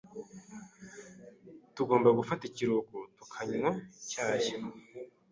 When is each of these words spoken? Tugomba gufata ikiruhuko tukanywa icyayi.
Tugomba 1.75 2.09
gufata 2.17 2.43
ikiruhuko 2.49 2.95
tukanywa 3.17 3.69
icyayi. 3.99 4.51